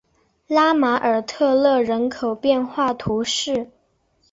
[0.47, 3.69] 拉马尔特勒人口变化图示